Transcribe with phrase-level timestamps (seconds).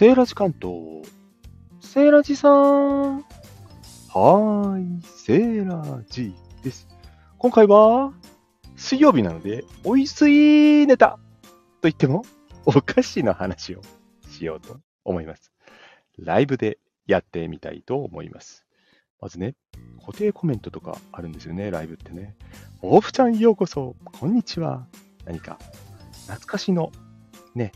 [0.00, 1.02] セーラジ関東。
[1.82, 3.18] セーラジさん。
[3.18, 6.32] はーい、セーラジ
[6.64, 6.88] です。
[7.36, 8.14] 今回は、
[8.76, 11.18] 水曜日なので、おいしいネタと
[11.82, 12.24] 言っても、
[12.64, 13.82] お菓子の話を
[14.26, 15.52] しようと思います。
[16.18, 18.64] ライブでやってみたいと思います。
[19.20, 19.54] まずね、
[20.00, 22.36] 固定コメントとかあるんですよね、ライブってね。
[22.80, 24.86] おふちゃんようこそ、こんにちは。
[25.26, 25.58] 何か、
[26.22, 26.90] 懐かしの、
[27.54, 27.72] ね、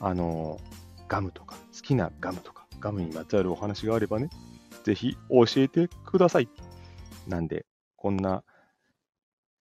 [0.00, 0.77] あのー
[1.08, 4.30] ガムとか、好きなガムとか、ガムにまつわるお話があればね、
[4.84, 6.48] ぜひ教えてください。
[7.26, 7.66] なんで、
[7.96, 8.44] こんな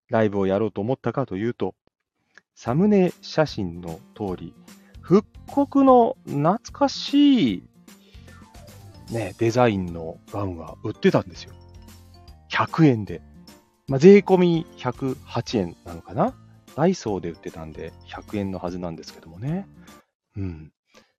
[0.10, 1.74] ライブをやろうと思ったかというと、
[2.54, 4.54] サムネ写真の通り、
[5.02, 7.64] 復刻の懐かしい、
[9.12, 11.54] ね、デザインのガムが売ってたんですよ。
[12.52, 13.22] 100円で。
[13.88, 16.34] まあ、税込み108円なのかな？
[16.76, 19.66] ダイソーで売ってたんで100円のはずなんですけどもね。
[20.36, 20.72] うん。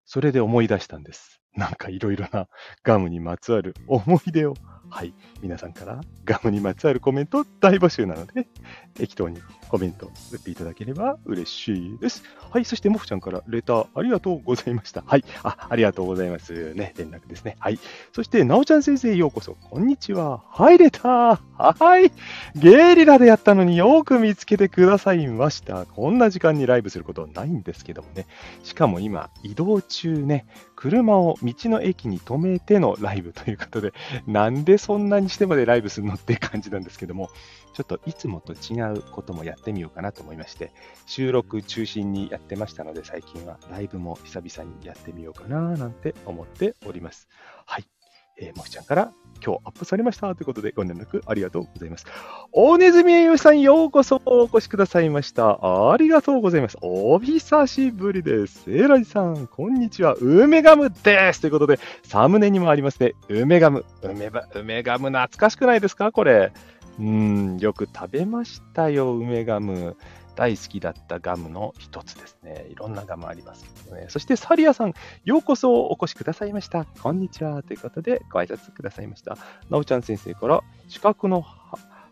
[0.09, 1.43] それで思い出したんです。
[1.55, 2.49] なんかいろいろな
[2.83, 4.55] ガムにまつわる思い出を、
[4.91, 8.47] はい、皆さんからガムにまつわるコメント大募集なので、
[8.95, 12.25] 適当にコメント打っていただければ嬉しいです。
[12.51, 15.03] はい、そしてモフちゃんからレターありがとうございました。
[15.07, 16.75] はい、あ、ありがとうございます。
[16.75, 17.57] ね、連絡ですね。
[17.61, 17.79] はい。
[18.13, 20.43] そして、なおちゃん先生ようこそ、こんにちは。
[20.49, 21.39] はい、レター。
[21.59, 22.11] はい。
[22.57, 25.85] ゲリラでやったのによく見つけてくださいました。
[25.85, 28.27] こんな時間にライブすることないんですけどもね。
[28.65, 33.93] しかも今、移動中ね、車を道の駅に止めてのライブということで、
[34.27, 37.31] なんでそんなにしてまでライブするのって感じなんですけども、
[37.75, 40.73] ちょっといつもと違うこともやってみようかなと思いまして、
[41.07, 47.29] 収録中心にやってましたので、最近はライブも久々にやってみようかななんて思っております。
[47.67, 47.98] はい。
[48.41, 49.13] えー、もきちゃんから
[49.45, 52.07] 今日アップされましたということでご連絡ありがとうございます。
[52.51, 55.93] 大ネズミ栄養士さんようこそお越しくださいました。
[55.93, 56.77] ありがとうございます。
[56.81, 58.65] お久しぶりです。
[58.73, 60.15] エラジさん、こんにちは。
[60.15, 61.41] 梅ガムです。
[61.41, 63.13] ということで、サムネにもありますね。
[63.29, 63.85] 梅ガム。
[64.03, 66.11] 梅ば梅ガム懐かしくないですか？
[66.11, 66.53] これ。
[66.99, 69.97] うん、よく食べましたよ、梅ガム。
[70.35, 72.67] 大好きだったガムの一つですね。
[72.71, 74.07] いろんなガムありますけどね。
[74.09, 74.95] そしてサリアさん、
[75.25, 76.85] ようこそお越しくださいました。
[76.85, 77.65] こんにちは。
[77.65, 79.37] ということで、ご挨拶くださいました。
[79.69, 81.45] なおちゃん先生から、四角の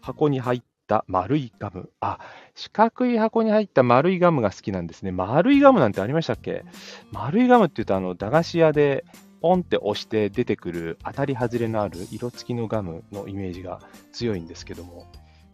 [0.01, 1.91] 箱に入った丸いガム。
[2.01, 2.19] あ、
[2.57, 5.13] 四角い箱に入った丸いガムが好きなんですね。
[5.13, 6.65] 丸いガムなんてありましたっけ？
[7.13, 9.05] 丸いガムって言うと、あの、駄菓子屋で
[9.41, 13.81] ポンって押して出てくる当たり外れのある色付きのガムのイメージが
[14.13, 15.07] 強いんですけども、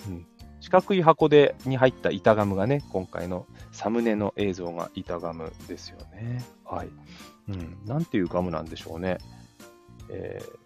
[0.06, 0.26] うん、
[0.60, 6.42] 四角い箱でに入った板ガムがね、今回のサムネの映像が板ガムですよね。
[6.64, 6.88] はい。
[7.48, 9.18] うん、なんていうガムなんでしょうね。
[10.08, 10.62] えー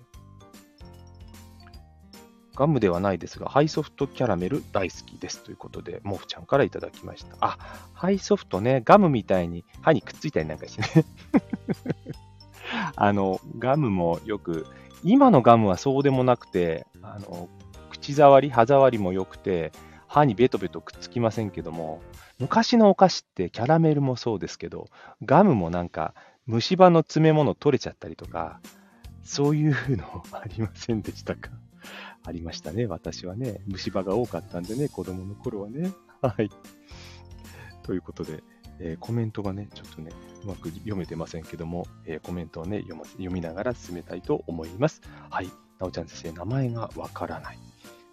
[2.56, 7.36] ガムではないですが、ハイソフトキャラメル大好きですということで、モフちゃんからいただきました。
[7.40, 7.58] あ、
[7.92, 11.04] ハイソフトね、ガムみたいに歯にくっついたりなんかしてね。
[12.96, 14.66] あの、ガムもよく、
[15.02, 17.48] 今のガムはそうでもなくて、あの、
[17.90, 19.72] 口触り、歯触りも良くて、
[20.06, 22.00] 歯にベトベトくっつきませんけども、
[22.38, 24.86] 昔のお菓子ってキャラメルもそうですけど、
[25.24, 26.14] ガムもなんか
[26.46, 28.60] 虫歯の詰め物取れちゃったりとか、
[29.24, 31.50] そういうのありませんでしたか？
[32.24, 33.60] ありましたね、私はね。
[33.66, 35.92] 虫歯が多かったんでね、子供の頃はね。
[36.22, 36.50] はい。
[37.82, 38.42] ということで、
[38.80, 40.10] えーコメントがね、ちょっとね、
[40.44, 45.00] うまく読めてませんけども、えーコメントをね読、読みながら進めたいと思います。
[45.30, 45.50] はい。
[45.78, 47.58] なおちゃん先生、名前がわからない。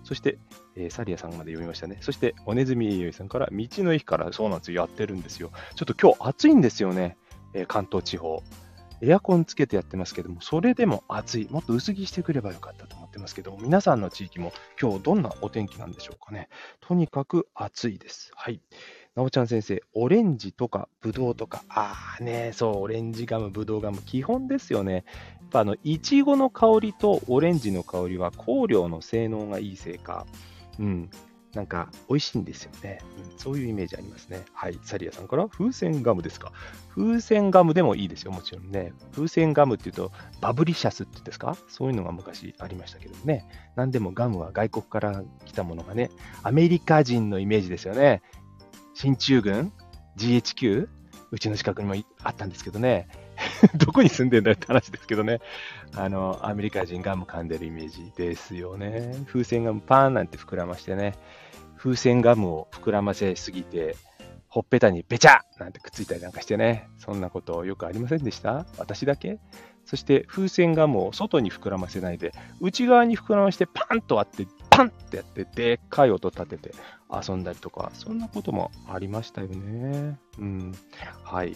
[0.03, 0.37] そして、
[0.75, 1.97] えーサリアさんまで読みましたね。
[2.01, 5.51] そして、おねずみえよいさんから、道の駅から、そうなんですよ、やってるんですよ。
[5.75, 7.17] ちょっと今日暑いんですよね、
[7.53, 8.41] えー関東地方。
[9.05, 11.47] エアコンつけてやってますけども、それでも暑い。
[11.51, 16.47] もっと薄着してくればよかったと思ってますけども、皆さんの地域も今日どんなお天気なんでしょうかね。
[16.79, 18.31] とにかく暑いです。
[18.33, 18.61] はい。
[19.15, 24.93] なおちゃん先生、オレンジとかブドウとか、ああね、そう、オレンジガム、ブドウガム、基本ですよね。
[24.93, 25.03] やっ
[25.51, 30.25] ぱあの、いちごの香りとオレンジの香りは香料の性能がいいせいか、
[30.79, 31.11] うん、
[31.53, 33.01] なんか美味しいんですよね、
[33.31, 33.37] うん。
[33.37, 34.41] そういうイメージありますね。
[34.51, 34.79] はい。
[34.81, 36.51] サリアさんから、風船ガムですか？
[36.95, 38.93] 風船ガムでもいいですよ、もちろんね。
[39.13, 40.11] 風船ガムっていうと、
[40.41, 41.55] バブリシャスって言うんですか？
[41.67, 43.45] そういうのが昔ありましたけどね。
[43.75, 46.09] なんでもガムは外国から来たものがね、
[46.41, 48.23] アメリカ人のイメージですよね。
[48.93, 49.71] 進駐軍
[50.17, 50.87] ?GHQ?
[51.31, 53.07] うちの近くにもあったんですけどね。
[53.75, 55.39] どこに住んでんだよって話ですけどね。
[55.95, 59.15] あの、アメリカ人ガム噛んでるイメージですよね。
[59.27, 61.15] 風船ガムパーンなんて膨らましてね。
[61.75, 63.95] 風船ガムを膨らませすぎて、
[64.47, 66.87] ほっぺたにべちゃなんてくっついたりなんかしてね。
[66.99, 68.67] そんなことよくありませんでした？
[68.77, 69.39] 私だけ？
[69.85, 72.31] そして風船ガムを外に膨らませないで、
[72.61, 76.73] 内側に膨らましてパンと割って、パンってやって、でっかい音立てて
[77.11, 80.17] 遊んだりとか、そんなこともありましたよね。
[80.39, 80.71] うん。
[81.23, 81.55] はい。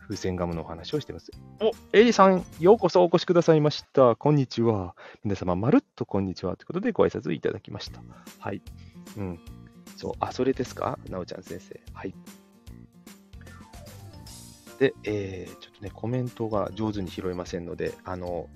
[0.00, 1.30] 風船ガムのお話をしてます。
[1.60, 4.16] お、エリさん、ようこそお越しくださいました。
[4.16, 4.94] こんにちは。
[5.24, 6.56] 皆様、まるっとこんにちは。
[6.56, 8.02] ということでご挨拶いただきました。
[8.38, 8.60] はい。
[9.16, 9.40] うん。
[9.96, 10.98] そう、あ、それですか？
[11.08, 11.80] なおちゃん先生。
[11.94, 12.14] はい。
[14.78, 18.48] で、えー、ちょっとね、コメントが上手に拾えませんので、あの、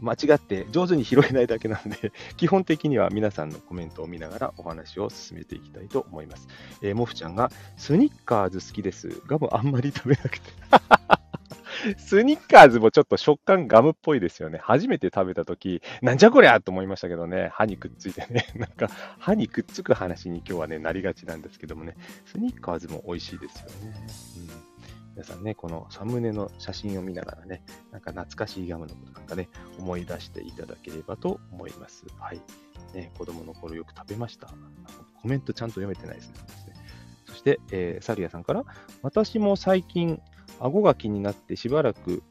[0.00, 6.48] 間違って上手に拾えないだけなので、 基本的には皆さんのコメントを見ながらお話を進めていきたいと思います。
[6.82, 9.22] えー、モフちゃんが、スニッカーズ好きです。
[9.26, 10.52] ガムあんまり食べなくて。
[11.98, 14.58] スニッカーズもちょっと食感ガムっぽいですよね。
[14.62, 18.88] 初めて食べたとき、なんじゃこりゃと思いましたけどね、歯にくっついてね、 なんか
[19.18, 23.94] 歯にくっつく話に今日はね、なりがちなんですけどもね、スニッカーズも美味しいですよね。
[24.60, 24.65] うん
[25.16, 29.48] 皆さんね、このサムネの写真を見ながらね、なんか懐かしいガムのことなんかね、
[29.78, 32.04] 思い出していただければと思います。
[32.20, 32.42] はい。
[32.92, 34.48] ね、子供の頃よく食べました。
[35.22, 36.34] コメントちゃんと読めてないですね。
[37.24, 38.66] そして、えー、サリアさんから、
[39.00, 40.20] 私も最近、
[40.60, 42.22] 顎が気になってしばらく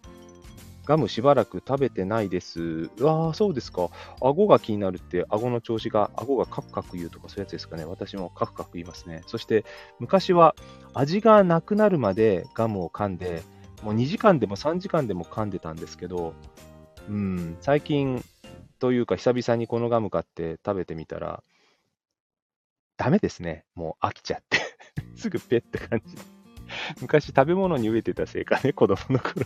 [0.85, 2.89] ガムしばらく食べてないです。
[3.01, 3.89] ああ、そうですか。
[4.21, 7.85] 顎が気になるって、顎の調子が、顎がカクカク言うとかそういうやつですかね。
[7.85, 9.23] 私もカクカク言いますね。
[9.27, 9.65] そして、
[9.99, 10.55] 昔は
[10.93, 13.43] 味がなくなるまでガムを噛んで、
[13.83, 16.33] もう2時間でも3時間でも噛んでたんですけど、
[17.09, 18.23] うん、最近
[18.79, 21.43] というか久々にこのガム買って食べてみたら、
[22.97, 23.65] ダメですね。
[23.75, 24.59] もう飽きちゃって
[25.15, 26.34] すぐペッって感じ。
[27.01, 29.45] 昔食べ物に飢えてたせいかね、 子供の頃。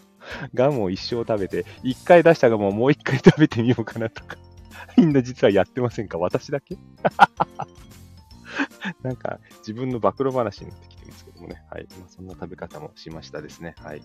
[0.53, 4.37] ガムを一生食べて、一回出したガムをもう一回食べてみようかなとか。
[4.97, 6.17] みんな実はやってませんか？
[6.17, 6.77] 私だけ？
[9.03, 11.61] なんか自分の暴露話になってきてますけどもね。
[11.69, 11.87] はい。
[11.99, 13.75] まあ、そんな食べ方もしましたですね。
[13.83, 14.01] はい。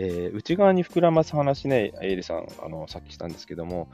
[0.00, 3.88] えー、内側に膨らます話ね、エイリさん、あの、さっきしたんですけども、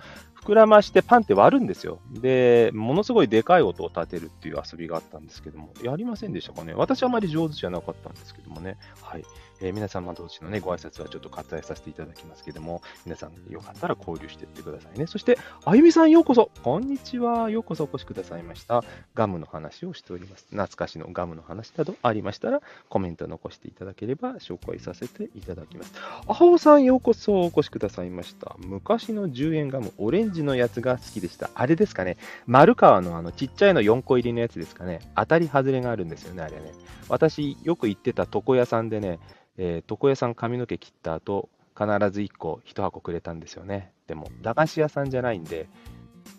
[0.44, 1.98] 膨らましてパンって割るんですよ。
[2.10, 8.76] で、ものすごいでかい音を立てるっていう遊びがあったんですけども、やりませんでしたかね私あまり上手じゃなかったんですけどもね。
[9.00, 9.24] はい。
[9.60, 15.06] えー、皆様同士のね、ご挨拶はちょっと割愛させていただきますけども、皆さんよかったら交流していってくださいね。
[15.06, 17.50] そして、あゆみさんようこそ、こんにちは。
[17.50, 18.82] ようこそお越しくださいました。
[19.14, 20.46] ガムの話をしております。
[20.50, 25.92] 懐かしのガムの話などありましたら、コメント残していただければ紹介させていただきます。
[26.26, 28.56] あほさんようこそお越しくださいました。
[28.58, 31.50] 昔の10円ガム、オレンジのやつが好きでした。
[31.54, 32.16] あれですかね、
[32.46, 35.00] 丸川のあのちっちゃいの4個入りのやつですかね。
[35.16, 36.72] 当たり外れがあるんですよね、あれね。
[37.08, 39.18] 私、よく行ってた床屋さんでね、
[39.56, 43.92] えー、床屋さん髪の毛切った後、必ず1個1箱くれたんですよね。
[44.06, 45.68] でも、駄菓子屋さんじゃないんで、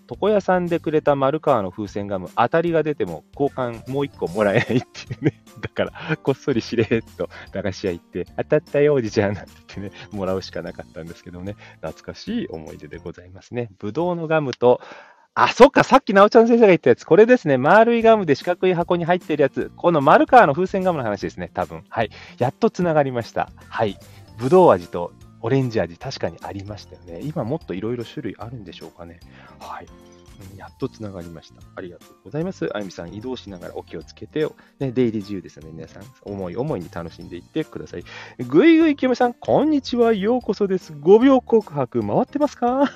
[0.09, 5.41] 床屋さんでくれた丸川の風船ガム、当たりが出ても交換もう1個もらえないっていうね。
[5.61, 13.69] だから、こっそりしれっと駄菓子屋行って、当たったよ、おじちゃんなんて言ってね、もらうしかなかったんですけどね、懐かしい思い出でございますね。
[13.79, 14.79] ぶどうのガムと、
[15.37, 17.57] あ、そっか、さっきなおちゃん先生が言ったやつ、これですね。
[17.57, 19.69] 丸いガムで四角い箱に入ってるやつ。
[19.75, 21.83] この丸川の風船ガムの話ですね、多分。
[21.89, 22.09] はい。
[22.37, 23.51] やっと繋がりました。
[23.67, 23.99] はい。
[24.37, 25.11] ぶどう味と
[25.41, 27.19] オレンジ味、確かにありましたよね。
[27.21, 29.19] 今もっといろいろ種類あるんでしょうかね。
[29.59, 29.87] はい。
[30.55, 31.61] やっとつながりました。
[31.75, 32.69] ありがとうございます。
[32.73, 34.55] あゆみさん、移動しながらお気をつけてよ。
[34.79, 38.05] ね、出入り自由ですので、皆さん、思い思いに楽しんでいってください。
[38.47, 40.13] ぐいぐいきよさん、こんにちは。
[40.13, 40.93] ようこそです。
[40.93, 42.89] 5秒告白、回ってますか？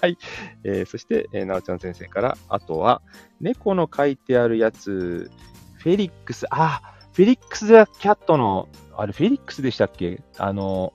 [0.00, 0.16] はい。
[0.64, 3.02] えー、そして、えー、なおちゃん先生から、あとは、
[3.40, 5.30] 猫の書いてあるやつ、
[5.74, 10.22] フェリックス、あ、フェリックス・ザ・キャットの、あれ、フェリックスでしたっけ？
[10.38, 10.92] あの、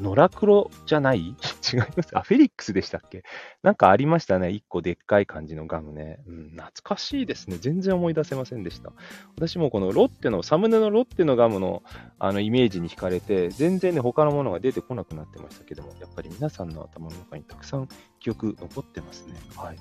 [0.00, 1.20] ノラクロじゃない？
[1.72, 3.22] 違いますあ、フェリックスでしたっけ？
[3.62, 4.50] なんかありましたね。
[4.50, 6.50] 一個でっかい感じのガムね、うん。
[6.50, 7.58] 懐かしいですね。
[7.60, 8.92] 全然思い出せませんでした。
[9.36, 11.82] 私もこのロッテの、サムネのロッテのガムの
[12.18, 17.88] あのイメージに惹かれて、全然ね、他のものが出てこなくなってましたけども、やっぱり皆さんの頭の中にたくさん
[18.20, 19.34] 記憶残ってますね。
[19.56, 19.76] はい。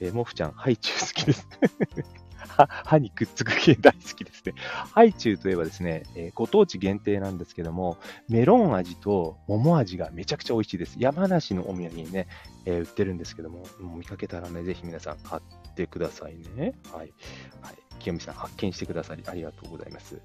[0.00, 1.46] えー、モフちゃん、ハイチュウ好きです
[2.46, 4.54] 歯にくっつく系大好きですね。
[4.92, 10.96] ハイチュウといえばですね、えー、ご当地限定なんですけども、メロン味と桃味がめちゃくちゃ美味しいです。
[10.98, 12.26] 山梨のお土産にね、
[12.64, 16.74] えー、売ってるんですけども、も見かけたらね、ぜひ皆さん買ってくださいね。
[16.92, 17.12] はい。
[17.60, 17.78] はい。
[18.00, 20.20] 清美さん、発見してくださりありがとうございます。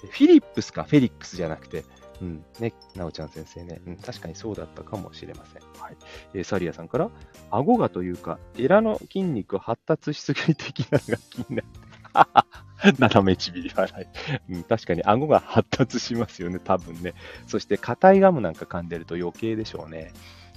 [0.00, 1.84] フィリップスか、フェリックスじゃなくて、
[2.20, 5.62] うん、ね、なおちゃん先生ね、うん、確かにそうだったかもしれません。
[5.82, 5.96] はい。
[6.34, 7.10] えー、サリアさんから、
[7.50, 11.90] 顎がというか、エラの筋肉発達しすぎ的なのが気になって、
[12.98, 14.08] 斜めちびり笑
[14.48, 14.62] い、うん。
[14.64, 17.14] 確かに顎が発達しますよね、多分ね。
[17.46, 20.12] そして、硬いガムなんか噛んでると余計でしょうね。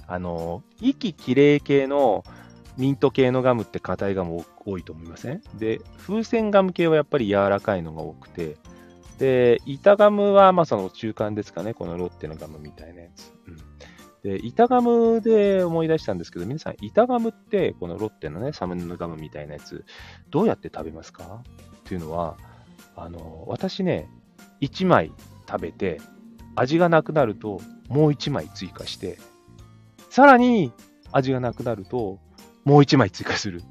[0.06, 2.24] あの、息きれい系の
[2.76, 5.42] ミント系のガムって硬いガム多いと思いません？
[5.54, 8.56] で、風船ガム系はやっぱり柔らかいのが多くて、
[9.18, 13.32] で、板ガムはまあその中間ですかね、このロッテのガムみたいなやつ。
[13.46, 13.56] うん、
[14.22, 19.84] で、板ガムで思い出したんですけど、皆さん、板ガムって、このロッテのね、サムネのガムみたいなやつ、
[20.30, 21.42] どうやって食べますか？
[21.44, 22.36] っていうのは、
[22.96, 24.08] あの、私ね、
[24.60, 25.12] 1枚
[25.48, 26.00] 食べて、
[26.56, 29.18] 味がなくなるともう1枚追加して、
[30.10, 30.72] さらに
[31.12, 32.20] 味がなくなると
[32.64, 33.62] もう1枚追加する。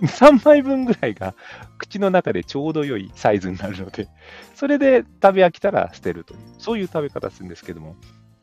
[0.00, 1.34] 3枚分ぐらいが
[1.78, 4.08] 口の中でちょうど良いサイズになるので、
[4.54, 7.96] それで食べ飽きたら捨てるという、そういう食べ方するんですけども、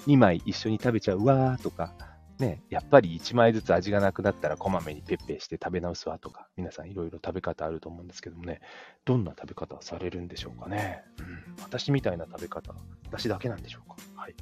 [0.07, 1.93] 2枚一緒に食べちゃうわーとか、
[2.39, 8.59] ね、やっぱり1枚ずつ味がなくなったらこまめにペッペして食べ直すわとか、皆さんいろいろ食べ方あると思うんですけどもね、
[9.05, 11.01] どんな食べ方をされるんでしょうかね。
[11.19, 12.73] うん、私みたいな食べ方、
[13.05, 13.95] 私だけなんでしょうか。
[14.15, 14.35] はい。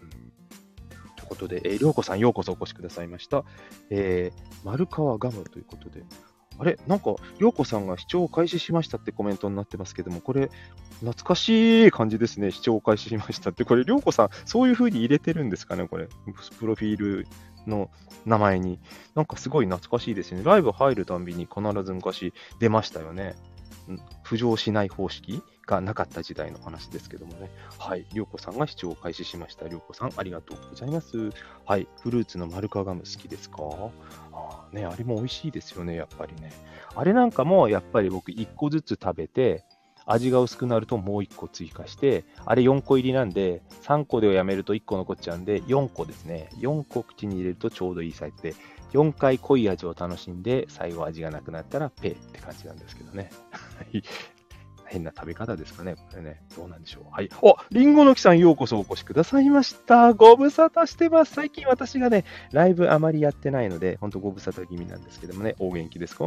[0.00, 0.10] うん、
[1.16, 3.44] ということで、えー、りょうこさんようこそお越しくださいました。
[3.90, 6.02] えー、丸川ガムということで、
[6.58, 10.50] あれなんか、りょうこさんが視聴を開始しましたってコメントになってますけども、これ、
[11.00, 12.50] 懐かしい感じですね。
[12.50, 13.64] 視聴を開始しましたって。
[13.64, 16.08] これ、りょうこさん、そういう風に入れてるんですかねこれ、
[16.58, 17.26] プロフィール
[17.66, 17.90] の
[18.26, 18.80] 名前に。
[19.14, 20.42] なんかすごい懐かしいですね。
[20.42, 23.36] ライブ入るたんびに必ず昔出ましたよね。
[24.24, 25.42] 浮上しない方式？
[25.68, 27.50] がなかった時代の話ですけどもね。
[27.78, 28.06] はい。
[28.12, 29.68] りょうこさんが視聴を開始しました。
[29.68, 31.30] りょうこさん、ありがとうございます。
[31.66, 31.86] はい。
[32.00, 33.58] フルーツのマルカガム好きですか？
[34.32, 36.52] あね、あれも美味しいですよね、やっぱりね。
[36.94, 39.64] あれなんかも、やっぱり僕1個ずつ食べて、
[40.06, 46.48] 味が薄くなるともう1個追加して、あれ4個入りなんで、3個でやめると1個残っちゃうんで、4個ですね。
[46.60, 48.54] 4個口に入れるとちょうどいいサイズで、
[48.92, 53.30] 4回濃い味を楽しんで、最後味がなくなったらペーって感じなんですけどね。
[54.88, 55.94] 変な食べ方ですかね。
[55.94, 56.40] これね。
[56.56, 57.04] どうなんでしょう。
[57.12, 57.28] はい。
[57.42, 60.14] おりんごの木さんようこそお越しくださいました。
[60.14, 61.34] ご無沙汰してます。
[61.34, 66.24] 最近私がね、ライブあまりやってないので、ほんとご無沙汰気味なんですけどもね、お元気ですか？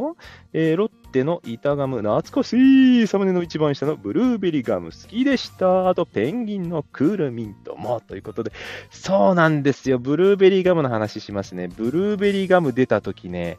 [0.53, 3.08] えー、ロッテの板ガム、懐かしい。
[3.08, 5.89] サムネの一番下のブルーベリーガム好きでした。
[5.89, 8.00] あと、ペンギンのクールミントも。
[8.01, 8.51] ということで、
[8.89, 10.00] そうなんですよ。
[10.00, 11.68] ブルーベリーガムの話しますね。
[11.68, 13.58] ブルーベリーガム出た時ね、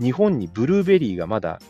[0.00, 1.60] 日本にブルーベリーがまだ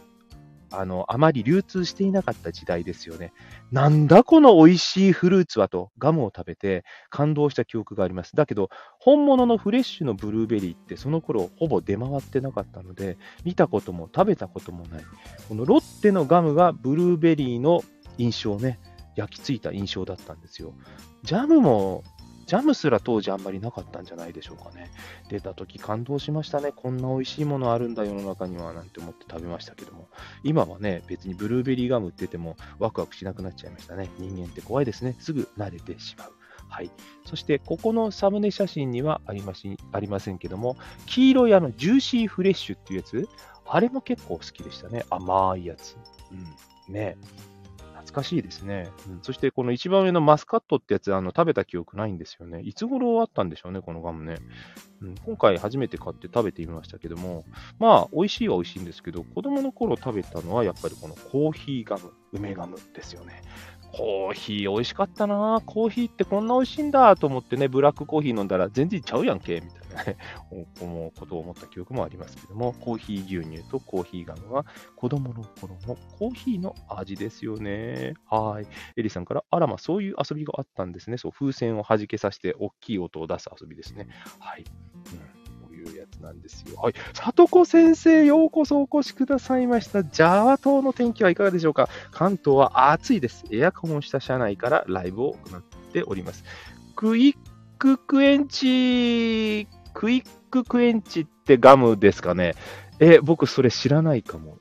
[0.71, 3.33] あの、あまり流通していなかった時代ですよね。
[3.73, 8.37] なんだこの美味しいフルーツはと、ガムを食べて感動した記憶があります。
[8.37, 15.05] だけど、本物のフレッシュのブルーベリーってその頃ほぼ出回ってなかったので、見たことも食べたこともない。
[15.49, 17.83] このロッテのガムがブルーベリーの
[18.19, 18.81] 印象ね、
[19.17, 20.75] 焼き付いた印象だったんですよ。
[21.23, 22.05] ジャムも
[22.49, 24.91] ジャムすら当時あんまりなかったんじゃないでしょうかね。
[25.29, 26.73] 出た時感動しましたね。
[26.75, 30.09] こんな美味しいものあるんだ世の中にはなんて思って食べましたけども。
[30.43, 34.09] 今はね、別にブルーベリーガム売っててもワクワクしなくなっちゃいましたね。
[34.17, 35.15] 人間って怖いですね。
[35.21, 36.33] すぐ慣れてしまう。
[36.71, 36.91] はい。
[37.27, 43.29] そして、ここのサムネ写真にはありましありませんけども、黄色いあのジューシーフレッシュっていうやつ、
[43.67, 45.05] あれも結構好きでしたね。
[45.11, 45.97] 甘いやつ。
[46.89, 46.95] うん。
[46.95, 47.19] ね。
[48.09, 48.89] 懐かしいですね。
[49.09, 52.61] うん、そしてこの一番上のマスカットってやつ、あの食べた記憶ないんですよね。
[52.63, 54.37] いつ頃あったんでしょうね、このガムね。
[55.03, 57.45] うん、今回初めて買って食べてみましたけども、
[57.79, 63.43] まあ、美味しいは美味しいんですけど、子供の頃食べたのはやっぱりこのコーヒーガム、梅ガムですよね。
[63.93, 69.88] コーヒー美味しかったなコーヒーってこんな美味しいんだと思ってね、ブラックコーヒー飲んだら全然ちゃうやんけ、みたいなね、
[70.81, 78.15] 思うことを思った記憶もありますけども、コーヒー牛乳とコーヒーガムは子供の頃のコーヒーの味ですよね。
[78.27, 78.67] はい。
[78.97, 81.19] エリさんから、あらま、そういう遊びがあったんですね。
[81.19, 84.09] そう、風船を弾けさせて大きい音を出す遊びですね。
[84.39, 84.65] はい。
[85.13, 85.39] うん
[85.79, 86.77] いうやつなんですよ。
[86.81, 86.95] はい。
[87.15, 90.05] 里子先生、ようこそお越しくださいました。
[90.05, 93.45] ジャワ島の天気はいかがでしょうか関東は暑いです。
[93.51, 95.63] エアコンをした車内からライブを行っ
[95.93, 96.45] ております。
[96.97, 97.37] クイッ
[97.79, 102.55] ククエンチ、クイッククエンチってガムですかね？
[103.01, 104.59] え、僕それ知らないかも。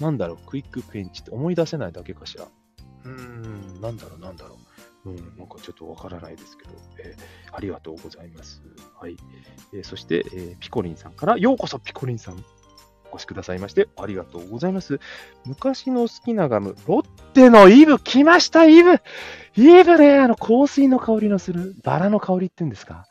[0.00, 2.48] なんだろう、クイッククエンチって思い出せないだけかしら。
[3.04, 4.58] うーん、なんだろう、なんだろ
[5.04, 5.10] う？
[5.10, 8.64] うん、なんかちょっとわからないですけど、えー、ありがとうございます。
[8.98, 9.16] はい。
[9.72, 12.44] えー、そして、えー、ピコリンさんから、ようこそピコリンさん、
[13.12, 14.98] お越しくださいまして、ありがとうございます。
[15.46, 18.94] 昔の好きなガム、ロッテのイブ、来ました、イブ
[19.56, 23.06] イブね、あの、香水の香りのする、バラの香りって言うんですか？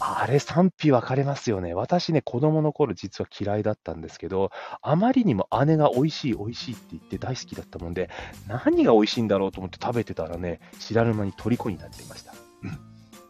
[0.00, 1.74] あれ賛否分かれますよね。
[1.74, 4.50] 私ね、子供の頃実は嫌いだったんですけど、
[4.80, 8.10] あまりにも姉が美味しい美味しいって言って大好きだったもんで、
[8.46, 12.32] 何が美味しいんだろうと思って食べてたらね、知らぬ間に虜になっていました。
[12.62, 12.78] うん。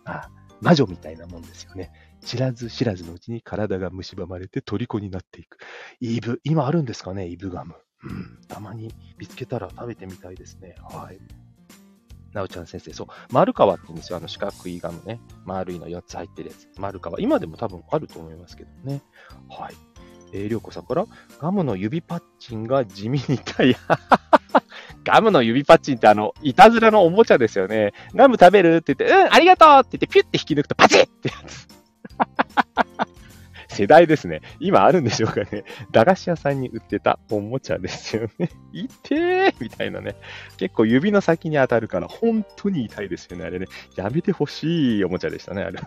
[0.04, 0.28] あ
[0.60, 1.92] 魔女みたいなもんですよね。
[2.24, 5.58] 知らず知らずのうちに体が蝕まれて虜になっていく。
[6.00, 7.74] イブ、今あるんですかね、イブガム。
[8.02, 8.38] うん。
[8.48, 10.74] たまに見つけたら食べてみたいですね。
[10.82, 11.18] はい。
[12.32, 14.18] なおちゃん先生、そう、丸川って言うんですよ。
[14.18, 15.20] あの四角いガムね。
[15.44, 16.68] 丸いの4つ入ってるやつ。
[16.78, 17.20] 丸川。
[17.20, 19.02] 今でも多分あると思いますけどね。
[19.48, 19.74] はい。
[20.32, 21.06] えー、りょうこさんから、
[21.40, 23.76] ガムの指パッチンが地味に痛い。
[25.04, 27.92] ガムの指パッチンってあの、いたずらのおもちゃですよね。
[28.14, 31.66] ガム食べるって言って、うん、ありがとうって言って、ピュッて引き抜くとパチッってやつ。
[33.70, 34.40] 世代ですね。
[34.60, 35.64] 今あるんでしょうかね。
[35.92, 38.50] 駄菓子屋さんに売ってたおもちゃですよね。
[38.72, 40.16] 痛えみたいなね。
[40.56, 43.44] 結構指の先に当たるから本当に痛いですよね。
[43.44, 43.66] あれね。
[43.96, 45.80] やめてほしいおもちゃでしたね、あれ。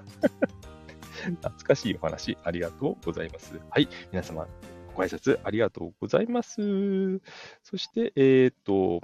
[1.22, 3.60] 懐かしいお話、ありがとうございます。
[3.70, 3.90] はい。
[4.12, 4.48] 皆様、
[4.94, 7.20] ご挨拶ありがとうございます。
[7.64, 9.02] そして、えっ、ー、と、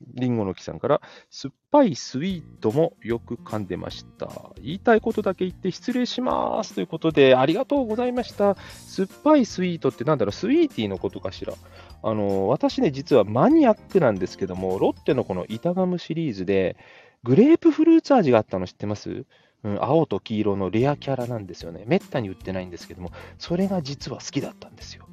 [0.00, 1.00] リンゴの木さんから、
[1.30, 4.52] 酸っぱいスイートもよく噛んでました。
[4.62, 6.74] 言いたいことだけ言って失礼します。
[6.74, 8.54] ということで、ありがとうございました。
[8.54, 11.54] 酸っぱいスイートってなんだろう、スイーティーのことかしら？
[12.02, 16.76] あの、私ね、実はマニアックなんですけども、ロッテのこの板ガムシリーズで、
[17.24, 19.24] グレープフルーツ味があったの知ってます？
[19.64, 21.82] うん、青と黄色のレアキャラなんですよね。
[21.88, 25.07] めったに売ってないんですけども、それが実は好きだったんですよ。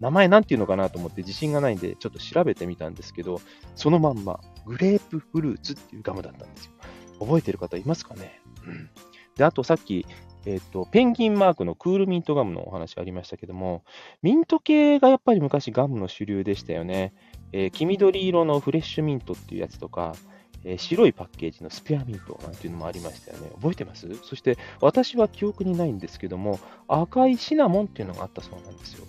[0.00, 3.40] 名前なんていうのかなと思って自信がないんで、ちょっと調べてみたんですけど、
[3.74, 6.72] そのまんま、グレープフルーツっていうガムだったんですよ。
[7.20, 8.90] 覚えてる方いますかね、うん、
[9.36, 10.06] で、あとさっき、
[10.46, 13.82] えっ、ー、と、ペンギンマークのクールミントガムのお話ありましたけども、
[14.20, 17.14] ミント系がやっぱり昔ガムの主流でしたよね。
[17.52, 20.14] えー、黄緑色のフレッシュミントっていうやつとか、
[20.64, 23.50] えー、白いパッケージのスペアミントなんていうのもありましたよね。
[23.54, 24.08] 覚えてます？
[24.22, 29.06] そして私は記憶にないんですけども、赤いシナモンっていうのがあったそうなんですよ。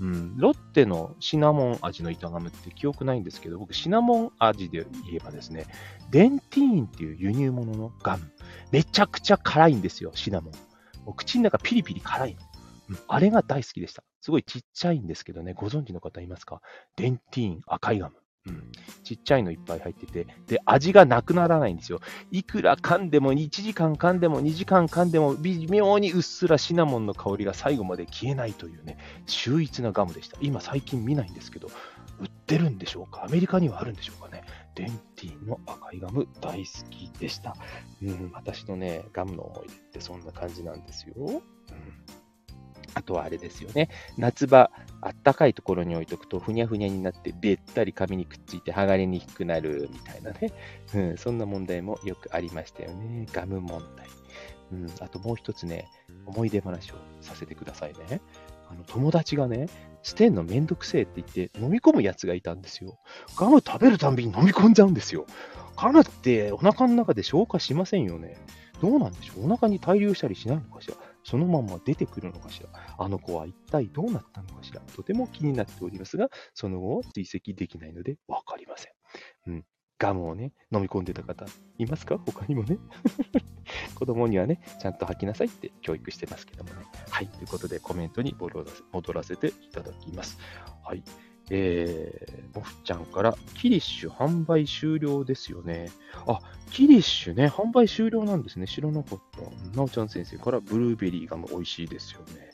[0.00, 5.66] うん、ロッテのシナモン味の板ガムって記憶ないんですけど、僕、シナモン味で言えばですね、
[6.10, 8.32] デンティーンっていう輸入物のガム、
[8.72, 10.52] めちゃくちゃ辛いんですよ、シナモン。
[11.16, 12.36] 口の中ピリピリ辛い。
[12.88, 14.02] うん、あれが大好きでした。
[14.20, 16.60] すごいちっちゃいんですけどね、ご存知の方いますか？
[16.96, 18.16] デンティーン赤いガム。
[18.46, 18.72] うん、
[19.02, 22.00] ちっちゃいのいっぱい入ってて、で、味がなくならないんですよ。
[22.30, 30.36] いくら噛んでも、1時間噛んでも、2時間噛んでも、微妙にうっすらシナモンの香りが最後まで消えないというね、秀逸なガムでした。
[30.42, 31.68] 今最近見ないんですけど、
[32.20, 33.24] 売ってるんでしょうか？
[33.24, 34.44] アメリカにはあるんでしょうかね？
[34.74, 37.56] デンティーの赤いガム大好きでした。
[38.02, 41.14] うん、私のね、ガムの思い出ってそんな感じなんですよ。
[41.16, 41.42] うん
[42.94, 43.88] あとはあれですよね。
[44.16, 44.70] 夏場、
[45.00, 50.52] あったかいところに置いとくと、ふにゃふにゃになって、べったり紙にくっついて剥がれにくくなるみたいなね。
[50.94, 53.26] うん、そんな問題もよくありましたよね。
[53.32, 54.06] ガム問題。
[54.72, 55.88] うん、あともう一つね、
[56.26, 58.20] 思い出話をさせてくださいね。
[58.70, 59.68] あの友達がね、
[60.02, 62.98] 捨てんのめんどくせえって言って飲み込むやつがいたんですよ。
[63.36, 65.26] ガム食べるたんびに飲み込んじゃうんですよ。
[65.76, 68.36] ガムってお腹の中で消化しませんよね。
[68.80, 69.46] どうなんでしょう？
[69.46, 70.94] お腹に滞留したりしないのかしら？
[71.24, 72.68] そのまま出てくるのかしら？
[72.98, 74.80] あの子は一体どうなったのかしら？
[74.94, 78.92] とても気になっておりますが、その後は追跡できないのでわかりません。
[79.48, 79.64] うん。
[79.96, 81.46] ガムをね、飲み込んでた方
[81.78, 82.18] いますか？
[82.18, 82.78] 他にもね。
[83.94, 86.84] 子供にはね、ちゃんと吐きなさいって教育してますけどもね。
[87.08, 87.28] はい。
[87.28, 88.34] ということでコメントに
[88.92, 90.36] 戻らせていただきます。
[90.82, 91.02] はい。
[91.50, 95.90] えー、モフちゃんから、キリッシュ販売終了ですよね。
[96.26, 98.66] あ、キリッシュね、販売終了なんですね。
[98.66, 99.76] 知らなかった。
[99.76, 102.50] なおちゃん先生から、ブルーベリーガム美味しいですよね。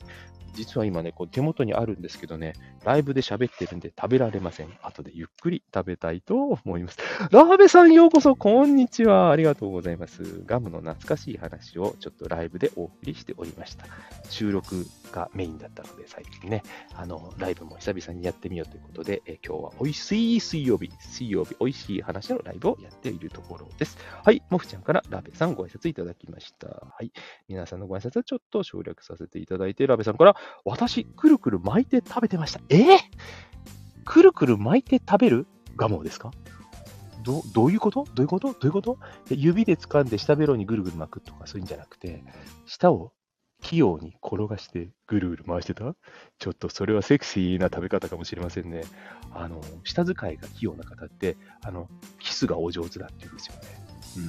[0.53, 4.69] 実は今ね、こう手元にあるんですけどね、ライブで喋ってるんで食べられません。
[4.81, 6.97] 後でゆっくり食べたいと思います。
[7.31, 9.31] ラーベさんようこそ、こんにちは。
[9.31, 10.43] ありがとうございます。
[10.45, 13.85] ガムの懐かしい話をちょっとライブでお送りしておりました。
[14.29, 16.63] 収録がメインだったので、最近ね、
[16.95, 23.97] あの、ライブも久々にやってみようということで、え今日は美味しい水曜日、水曜日、美味しい話のライブをやっているところです。
[24.23, 26.67] はい、もふちゃんからラベさんご挨拶いただきました。
[26.67, 27.11] はい、
[27.47, 32.61] 皆さんのご挨拶ちょっと省略させていただいて、ラベさんから、私、くるくる巻いて食べてました。
[32.69, 32.99] えー、
[34.05, 35.47] くるくる巻いて食べる？
[35.75, 36.31] ガモですか？
[37.23, 38.03] どどういうこと？
[38.03, 38.53] どういうこと？
[38.53, 38.97] どういうこと？
[39.29, 42.23] 指で掴んで下ベロにぐるぐる巻くとかそういうんじゃなくて、
[42.65, 43.13] 舌を
[43.61, 45.95] 器用に転がしてぐるぐる回してた？
[46.39, 48.83] ちょっとそれはセクシーな食べ方かもしれませんね。
[49.33, 51.87] あの、舌使いが器用な方って、あの、
[52.19, 53.61] キスがお上手だって言うんですよね。
[54.17, 54.19] う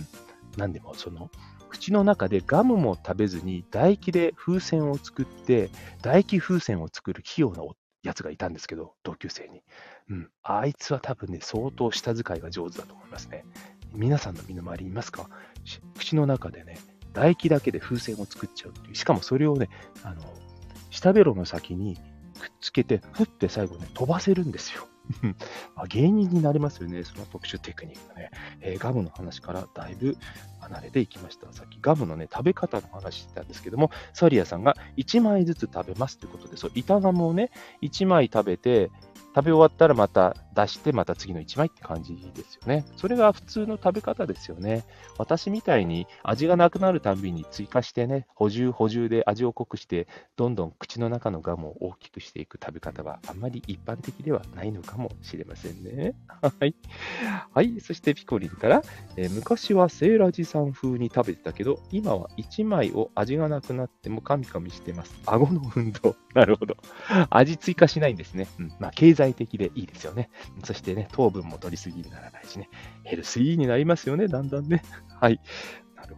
[0.57, 0.59] ん。
[0.59, 1.31] なんでも、その、
[1.71, 7.63] 口の中でガムも食べずに唾液で風船を作って、唾液風船を作る器用な
[8.03, 9.63] やつがいたんですけど、同級生に。
[10.11, 10.31] うん。
[10.43, 13.45] あいつは多分ね、相当舌使いが上手だと思いますね。
[13.95, 15.29] 皆さんの身の回りいますか？
[15.99, 16.79] 口の中でね、
[17.13, 18.95] 唾液だけで風船を作っちゃうっていう。
[18.95, 19.69] しかもそれをね、
[20.03, 20.23] あの、
[20.91, 21.97] 舌ベロの先に
[22.39, 24.89] くっつけて、ふって最後ね、飛ばせるんですよ。
[25.75, 28.31] まあ、芸人になれますよね、その特殊テクニックね。
[28.61, 30.17] えー、ガムの話からだいぶ
[30.61, 31.53] 離れていきました。
[31.53, 37.51] さっきガムのね、食べ方の話してたんですけども、サリアさんが1枚ずつ食べますということで、そう、板ガムをね、
[37.83, 38.91] 1枚食べて、
[39.35, 42.85] 食べ終わったらまた出して、また次の1枚って感じですよね。
[42.97, 44.85] それが普通の食べ方ですよね。
[45.17, 56.15] 私みたいに味がなくなるたびに追加してね、補充補充で味を濃くして、どんどん口の中のガムを大きくしていく食べ方はあんまり一般的ではないのかもしれませんね。
[56.43, 56.75] はい。
[57.55, 57.81] はい。
[57.81, 58.83] そしてピコリンから、
[59.17, 65.15] えー、昔はセーラジさん風に食べてたけど、今は1枚を味がなくなってもカミカミしてます。
[65.25, 66.17] 顎の運動。
[66.35, 66.77] なるほど。
[67.31, 68.47] 味追加しないんですね。
[68.59, 68.73] うん。
[68.79, 70.31] まあ、経済的でいいですよね。
[70.65, 72.69] そしてね、糖分も取りすぎにならないしね。
[73.05, 74.83] ヘルスイーになりますよね、だんだんね。
[75.21, 75.41] はい。
[75.97, 76.17] なる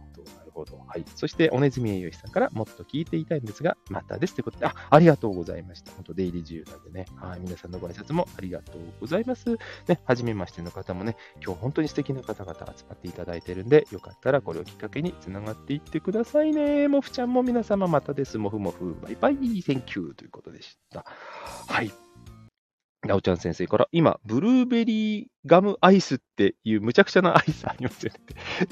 [0.51, 0.77] ほど。
[0.87, 1.05] はい。
[1.15, 4.33] そして、おねずみ栄養士さんから、もっと聞いていたいんですが、またです。
[4.33, 5.91] ということで、あ、ありがとうございました。
[5.91, 7.05] 本当、出入り自由なんでね。
[7.17, 7.39] はい。
[7.41, 9.57] 皆さんのご挨拶もありがとうございます。
[9.87, 16.87] ね、はじめましての方もね、今日本当に素敵な方々集まっていただいてるんで、よかったらこれをきっかけにつながっていってくださいね。
[16.87, 18.37] もふちゃんも皆様またです。
[18.37, 21.05] もふもふ、バイバイ、 thank you ということでした。
[21.67, 22.04] はい。
[23.05, 28.19] なおちゃん先生から、今、ブルーベリーガムアイスっていうむちゃくちゃなアイスありますよね。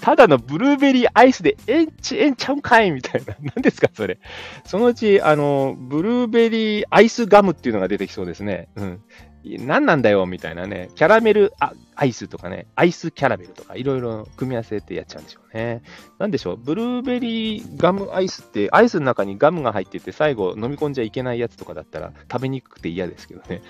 [0.02, 3.36] ただのブルーベリーアイスでエンチエンちゃうんかいみたいな。
[3.56, 4.19] 何ですかそれ。
[4.65, 8.69] そのうち、あの、ブルーベリーアイスガムっていうのが出てきそうですね。
[8.76, 9.02] うん。
[9.45, 10.89] 何なんだよみたいなね。
[10.95, 11.53] キャラメル
[11.95, 15.84] アイスとかね、アイスキャラメルとかいろいろ組み合わせてやっちゃうんでしょうね。
[16.17, 23.62] なんでしょう、ブルーベリーガムアイスって、アイスの中にガムが入ってて、最後飲み込んじゃいけないやつとかだったら食べにくくて嫌ですけどね。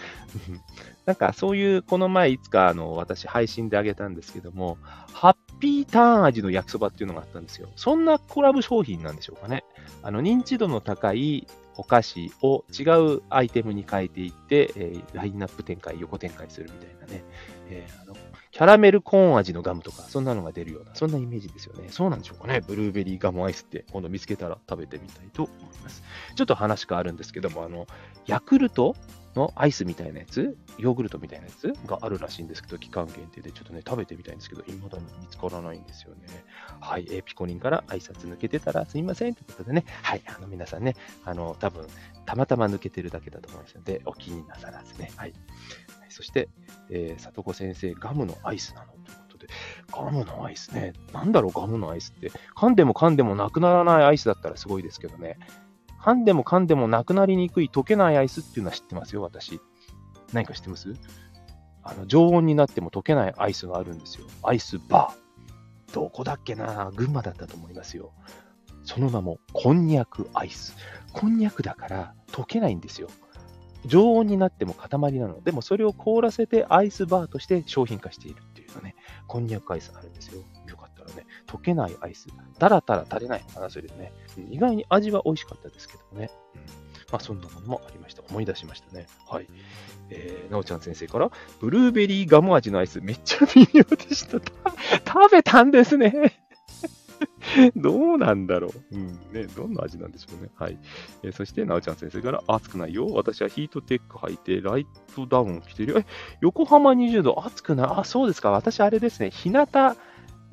[1.06, 4.78] なんかそういう、この前いつかあの私配信であげたんですけども、
[5.12, 7.68] ハッピーターン味の焼きそばっていうのがあったんですよ。
[7.76, 9.64] そんなコラボ商品なんでしょうかね。
[10.04, 12.84] あの認知度の高いお菓子を違
[13.16, 17.24] うアイテムに変えていって、えー、ラインナップ展開、横展開するみたいなね。
[17.70, 18.16] えー、あの
[18.54, 21.88] キャラメルコーン味のガムとか、そんなのが出るような、そんなイメージですよね。
[21.90, 22.62] そうなんでしょうかね。
[22.62, 26.04] ブルーベリーガムアイスって、今度見つけたら食べてみたいと思います。
[26.36, 27.88] ちょっと話変わるんですけども、あの、
[28.28, 28.96] ヤクルト
[29.36, 31.74] のアイスみたいなやつ、ヨーグルトみたいなやつ？
[31.88, 36.28] があるらしいんですけど、期間限定でちょっとね、食べてみたいんですけど、未だに見つからないんですよね。
[36.80, 41.88] はい、えー、ピコリンから挨拶抜けてたらすみませんということでね、はい、あの皆さんね、あの、多分、
[42.26, 45.12] たまたま抜けてるだけだと思いますので、お気になさらずね。
[45.16, 45.34] はい。
[46.10, 46.50] そして、
[46.90, 48.94] えー、里子先生、ガムのアイスなの？
[49.04, 49.48] ということで、
[49.92, 50.94] ガムのアイスね。
[51.12, 52.32] なんだろう、ガムのアイスって。
[52.56, 55.40] 噛んでも噛んでもなくならないアイスだったらすごいですけどね。
[56.04, 59.62] 噛んでも噛んでもなくなりにくい溶けないアイスっていうのは知ってますよ、私。
[60.34, 60.94] 何か知ってます？
[61.82, 64.26] あの、常温になっても溶けないアイスがあるんですよ。
[64.44, 65.94] アイスバー。
[65.94, 66.92] どこだっけな？
[66.94, 68.12] 群馬だったと思いますよ。
[68.84, 70.76] その名も、こんにゃくアイス。
[71.14, 73.08] こんにゃくだから溶けないんですよ。
[73.86, 75.42] 常温になっても塊なの。
[75.42, 78.96] でもそれを凍らせてアイスバーとして商品化しているっていうのね、
[79.28, 80.42] こんにゃくアイスがあるんですよ。
[81.54, 82.28] 溶けないアイス。
[82.58, 84.12] だらだら垂れないのかな、それでね。
[84.50, 86.32] 意外に味は美味しかったですけどね。
[86.56, 86.62] うん、
[87.12, 88.24] まあそんなものもありました。
[88.30, 89.08] 思い出しましたね。
[89.30, 89.48] はい。
[90.10, 94.40] えー、なおちゃん先生から、ブルーベリーガム味のアイスめっちゃ微妙でした。
[95.08, 96.40] 食べたんですね。
[97.76, 98.96] どうなんだろう。
[98.96, 99.14] うん。
[99.32, 100.50] ね、どんな味なんでしょうね。
[100.56, 100.78] はい。
[101.24, 103.08] えー、そして、なおちゃん先生から、暑くないよ。
[103.08, 106.00] 私はヒートテック履いて、ライトダウン着てるよ。
[106.00, 106.06] え、
[106.42, 107.88] 横浜20度、暑くない？
[108.00, 108.52] あ、そうですか。
[108.52, 109.30] 私、あれですね。
[109.30, 109.68] 日向、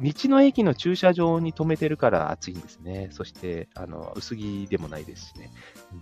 [0.01, 3.09] 道の駅の駐車場に止めてるから暑いんですね。
[3.11, 5.51] そして、あの、薄着でもないですしね。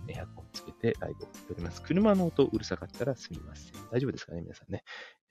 [0.07, 1.81] エアコンつけてライブを撮ります。
[1.81, 3.73] 車の音うるさかったらすみません。
[3.91, 4.83] 大丈夫ですかね、皆さんね。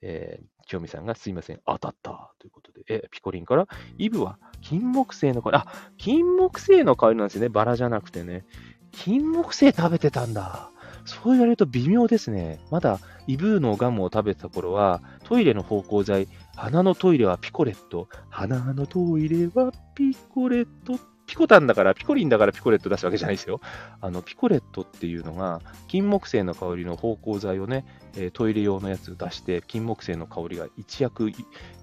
[0.02, 8.44] えー、清美さんがすいません、当たったということで、えピコリンから、イブは金木犀の香り、あ、金木犀の香りなんですね、バラじゃなくてね。
[8.92, 10.70] 金木犀食べてたんだ。
[11.08, 12.60] そう言われると微妙ですね。
[12.70, 23.60] まだイブーのガムを食べてた頃は、トイレの芳香剤、鼻のトイレはピコレット、鼻のトイレはピコレットピコタンだから、ピコリンだからピコレット出すわけじゃないですよ。
[24.00, 27.84] あの、ピコレットっていうのが、金木犀の香りの芳香剤をね、
[28.18, 31.30] えトイレ用のやつを出して、金木犀の香りが一躍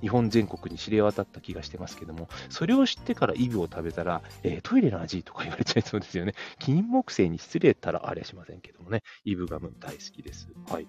[0.01, 6.33] 日本全国に知れ渡った気がしてますけども、それを知ってからイブを食べたら、えー、トイレの味とか言われちゃいそうですよね。
[6.59, 10.49] 金木犀に失礼たらありゃしませんけどもね、イブガム大好きです。
[10.69, 10.87] はい。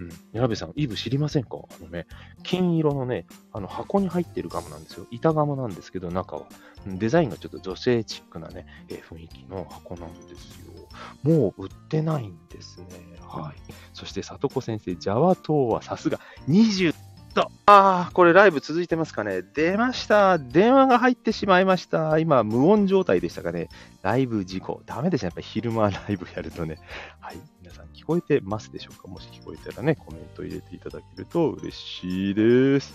[0.00, 0.10] うん。
[0.32, 1.58] 矢部さん、イブ知りませんか？
[1.80, 2.06] あのね、
[2.42, 5.06] 金色のね、あの箱に入ってるガムなんですよ。
[5.10, 6.48] 板ガムなんですけど、中は。
[6.86, 10.88] デザインがちょっと女性チックなね、えー、雰囲気の箱なんですよ。
[11.22, 13.17] もう売ってないんですね。
[13.28, 13.72] はい。
[13.92, 16.94] そして、里子先生、ジャワ島はさすが20
[17.34, 17.42] と。
[17.66, 19.42] ああ、これライブ続いてますかね。
[19.42, 20.38] 出ました。
[20.38, 22.18] 電話が入ってしまいました。
[22.18, 23.68] 今、無音状態でしたかね。
[24.02, 24.82] ライブ事故。
[24.86, 25.26] ダメですね。
[25.26, 26.78] やっぱり昼間ライブやるとね。
[27.20, 27.40] はい。
[27.60, 29.08] 皆さん聞こえてますでしょうか？
[29.08, 32.94] もし聞こえたらね、コメント入れていただけると嬉しいです。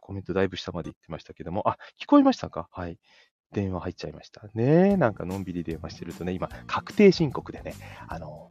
[0.00, 1.68] コメントだいぶ下まで行ってましたけども。
[1.68, 2.68] あ、聞こえましたか？
[2.72, 2.98] はい。
[3.52, 4.48] 電話入っちゃいました。
[4.54, 7.74] ねなんかのんびり電話してるとね、今、確定申告でね、
[8.08, 8.48] あの、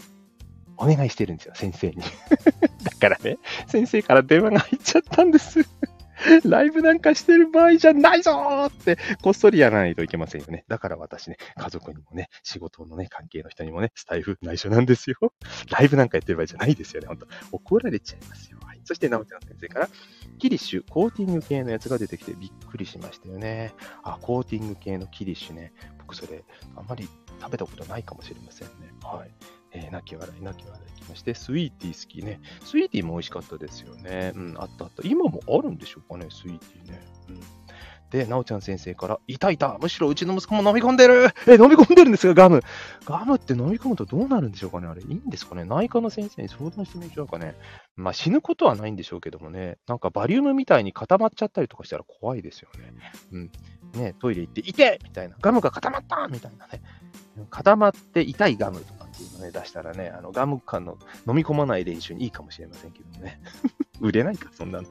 [0.77, 1.97] お願いしてるんですよ、先生に。
[2.83, 5.59] だからね、先生から電話が入っちゃったんです。
[6.45, 10.63] ライブなんかしてる場合じゃないぞーって、こっそりやらないといけませんよね。
[10.67, 15.17] だから私ね、家族にもね、仕事のね、関係の人にもね、スタイフ内緒なんですよ。
[15.69, 17.07] ライブなんかやってる場合じゃないですよね。
[17.07, 17.27] ほんと。
[17.51, 18.59] 怒られちゃいますよ。
[18.63, 18.81] はい。
[18.83, 19.89] そして、なおちゃん先生から、
[20.39, 23.73] キリッシュ、コーティング系のやつが出てきてびっくりしましたよね。
[24.03, 25.73] あ、コーティング系のキリッシュね。
[25.99, 26.43] 僕それ、
[26.75, 27.07] あんまり
[27.41, 28.93] 食べたことないかもしれませんね。
[29.03, 29.31] はい。
[29.73, 32.39] えー、泣き笑い、泣き笑いきまして、スイーティー好きね。
[32.63, 34.31] スイーティーも美味しかったですよね。
[34.36, 35.07] うん、あったあった。
[35.07, 37.01] 今もあるんでしょうかね、スイーティーね。
[37.29, 37.39] うん
[38.09, 42.62] で、なおちゃん先生から、いたいたむしろうちの息子も飲み込んでるえ、飲み込んでるんですが、ガム。
[43.05, 47.55] ガムって飲み込むとどうなるんでしょうかねあれ、いいんですかね内科の先生に相談してみましょうかね。
[47.95, 52.93] まあ、死ぬことはないんでしょうけどもね、なんかバリウムみたいに固まっちゃったりとかしたら怖いですよね。
[53.31, 53.51] うん。
[53.99, 55.36] ね、トイレ行って、いてみたいな。
[55.41, 56.83] ガムが固まったみたいなね。
[57.49, 63.39] 固まって痛いガムとかっていうのね、出したらね、あのガム感の飲み込まない練習にいいかもしれませんけどね。
[63.99, 64.88] 売れないか、そんなの。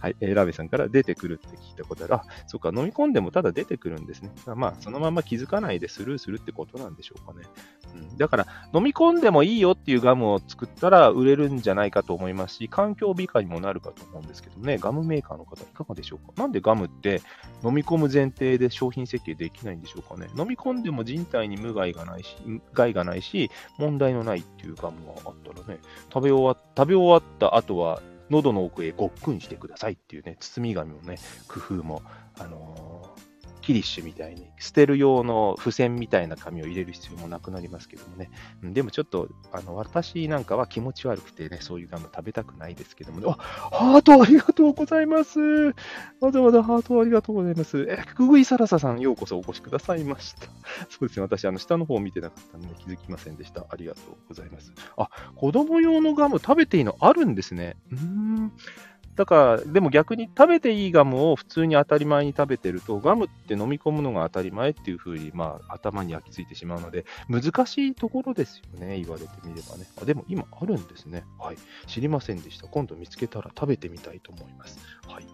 [0.00, 2.14] はい、えー、ラベさんから出てくるって聞いたことある。
[2.14, 4.30] あ、そっか、飲み込んでもただ出てくるんですね。
[4.54, 7.46] まあ、そのまま気づかないでスルーするってことなんでしょうかね。
[7.94, 16.32] うん、だから、飲み込んでもいいよっていうガムを作ったら売れるんじゃないかと思いますし、環境美化にもなるかと思うんですけどね、ガムメーカーの方、いかがでしょうか？
[16.36, 17.22] なんでガムって
[17.64, 20.28] 飲み込む前提で商品設計できないんでしょうかね？
[20.36, 22.36] 飲み込んでも人体に無害がないし、
[22.72, 25.80] 害がないし、問題のないっていうガムがあったらね、
[26.12, 32.02] 食べ終わ食べ終わった後は喉の奥へごっくんしてくださいっていうね、包み紙もね、工夫も、
[32.38, 33.05] あの、
[33.66, 38.30] キリッシュみたいに、捨てる用の付箋みたいな紙を入れる必要もなくなりますけどもね。
[38.62, 43.26] でもちょっと、あの、私なんかは気持ち悪くてね、そういうガム食べたくないですけどもね。
[43.28, 45.40] あ、ハートありがとうございます。
[46.20, 47.84] わざわざハートありがとうございます。
[47.90, 50.46] え、くぐいさらささん、ようこそお越しくださいました。
[50.88, 53.66] そうですね、私、あの、下の方を見てなかったので気づきませんでした。
[53.68, 54.72] ありがとうございます。
[54.96, 57.76] あ、子供用のガム食べていいのあるんですね。
[57.90, 58.52] うーん。
[59.16, 69.86] だから、でも逆に食べていいガムを普通に当たり前に食べてると、ガムって飲み込むのが当たり前っていうふうに、まあ、頭に焼き付いてしまうので、難しいところですよね、言われてみればね。
[70.00, 71.24] あでも今あるんですね。
[71.38, 71.56] はい。
[71.86, 72.68] 知りませんでした。
[72.68, 74.78] 今度見つけたら食べてみたいと思います。
[75.08, 75.26] はい。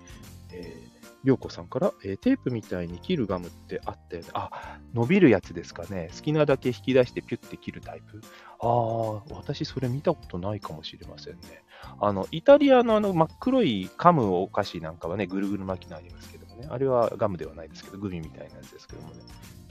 [0.52, 4.28] えーりょうこさんから、えー、テープみたいに切るガムってあったよね。
[4.34, 6.10] あ、伸びるやつですかね。
[6.16, 8.20] 好きなだけ引き出してピュッて切るタイプ。
[8.60, 11.62] ああ、私それ見たことないかもしれませんね。
[12.00, 16.66] あの、イタリアのあの真っ黒いカムお菓子なんかはね、ぐるぐる巻きのありますけどもね。
[16.70, 19.14] あれはガムではないですけど、グミみたいなやつですけどもね。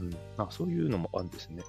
[0.01, 0.17] うん。
[0.37, 1.63] あそういうのもあるんですね。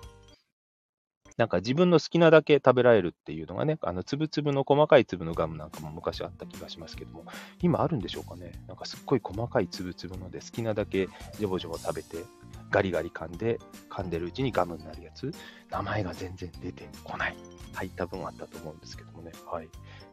[1.37, 7.25] なんか自分の好きなだけ食べられるっていうのがね、あの、つぶつぶの細かい粒のガムなんかも昔あった気がしますけども、
[7.61, 8.53] 今あるんでしょうかね。
[8.69, 12.25] なんかすっごい細かいつぶつぶので好きなだけジョボジョボ食べて、
[12.71, 13.59] ガリガリ噛んで、
[13.91, 15.33] 噛んでるうちにガムになるやつ、
[15.71, 17.37] 名前が全然出てこない。
[17.73, 19.33] はい、多分あったと思うんですけどもね。
[19.47, 19.69] はい。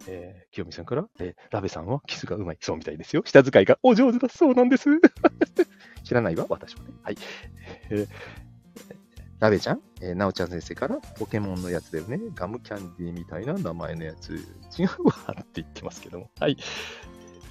[0.07, 2.57] えー、清美さんから、えー、ラベさんはキスがうまい。
[2.61, 3.23] そうみたいですよ。
[3.25, 4.89] 下遣いがお上手だそうなんです。
[6.03, 6.89] 知らないわ、私はね。
[7.03, 7.17] はい。
[7.89, 8.07] えー
[9.39, 12.19] ラベちゃん、えー、なおちゃん先生から、ポケモンのやつだよね。
[12.35, 14.33] ガムキャンディーみたいな名前のやつ。
[14.33, 16.29] 違うわって言ってますけども。
[16.39, 16.57] はい。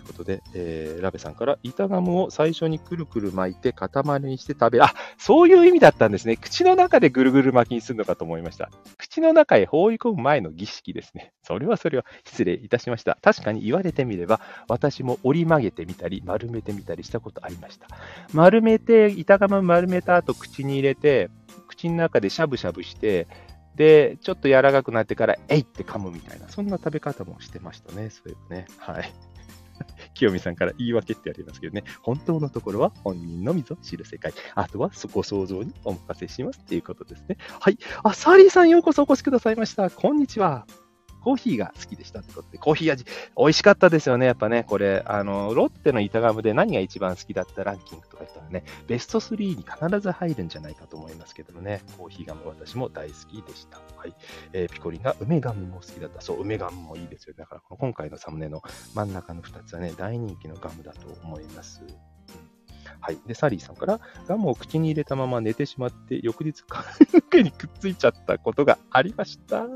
[0.09, 3.91] ということで、えー、ラベさんから、板ガムを最初にくるくる巻いて塊
[4.23, 4.81] にして食べ。
[4.81, 6.37] あ、そういう意味だったんですね。
[6.37, 8.71] 口の中でぐるぐる巻きにするのかと思いました。
[8.97, 11.33] 口の中へ放り込む前の儀式ですね。
[11.43, 13.19] それはそれは失礼いたしました。
[13.21, 17.87] 確かに言われてみれば、私も折り曲げてみたり、丸めてみたりしたことありました。
[18.33, 21.29] 丸めて、板ガム丸めた後口に入れて、
[21.67, 23.27] 口の中でしゃぶしゃぶして、
[23.79, 28.67] で、ちょっと柔らかくなってから、えいって噛むみたいな、そんな食べ方もしてましたね、そういえばね。
[28.77, 29.15] はい。
[30.15, 34.33] 清美さんから言い訳ってありますけどね、本当のところは本人のみぞ知る世界。
[34.55, 37.37] あとはそこ想像にお任せしますっていうことですね。
[37.61, 37.79] はい。
[38.03, 39.91] あ、サリーさんようこそお越しくださいました。
[39.91, 40.67] こんにちは。
[41.23, 43.05] コーヒーが好きでしたってことで、コーヒー味、
[43.37, 53.81] 美味しかったですよね、やっぱね、これ、あの、ロッテの板ガムで何が一番好きだったランキングとか言ったらね、ベスト3に必ず入るんじゃないかと思いますけどもね、コーヒーガム私も大好きでした。
[53.97, 54.15] はい。
[54.53, 56.21] えー、ピコリンが梅ガムも好きだった。
[56.21, 57.35] そう、梅ガムもいいですよ。
[57.37, 58.63] だから、この今回のサムネの
[58.95, 61.83] 真ん中の2つはね、大人気のガムだと思います。
[63.01, 63.19] はい。
[63.27, 66.85] で、サリーさんから、ガムを口に入れたまま寝てしまって、翌日髪
[67.15, 69.67] の毛にくっついちゃったことがありました。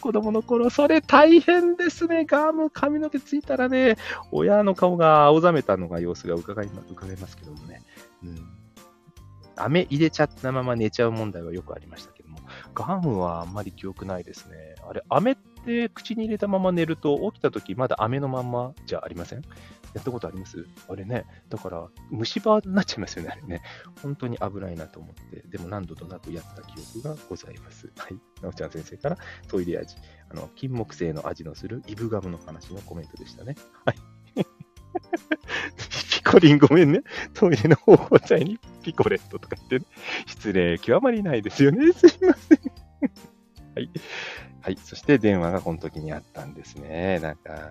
[0.00, 2.24] 子供の頃、それ大変ですね。
[2.24, 3.96] ガム、髪の毛ついたらね、
[4.32, 7.82] 親の顔が青ざめたのが様子が伺い伺いますけどもね。
[8.24, 8.48] うん。
[9.58, 12.38] 飴入れちゃったまま寝ちゃう問題はよくありましたけども、
[12.74, 14.74] ガムはあんまり記憶ないですね。
[14.86, 19.42] あれ、飴って口に入れたまま寝ると、起きた時まだ飴のまんまじゃありません？
[19.96, 20.66] やったことあります？
[20.88, 23.62] あれね、だから虫歯になっちゃいますよね、あれね。
[24.02, 27.90] 本当に危ないなと思って、でも何度となくやった記憶がございます。
[27.96, 28.18] はい。
[28.42, 29.96] なおちゃん先生からトイレ味、
[30.30, 33.56] あの、金木犀の味のするイブガムの話のコメントでしたね。
[33.86, 33.96] はい。
[36.10, 37.02] ピコリンごめんね。
[37.32, 39.84] トイレの方法剤にピコレットとか言ってね。
[40.26, 41.92] 失礼極まりないですよね。
[41.96, 42.60] すいません。
[43.74, 43.90] はい。
[44.60, 44.76] はい。
[44.76, 47.18] そして電話がこの時にあったんですね。
[47.20, 47.70] なんか、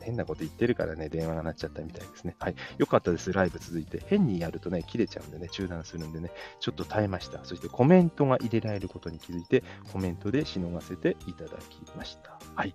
[0.00, 2.36] 変なこと言ってるからね、電話が鳴っちゃったみたいですね。
[2.38, 2.54] はい。
[2.78, 4.02] よかったです、ライブ続いて。
[4.06, 7.44] 変にやるとね、切れちゃうんでね、中断するんでね、ちょっと耐えました。
[7.44, 12.38] そしてコメントが入れられることに気づいて、コメントでしのがせていただきました。
[12.54, 12.74] はい。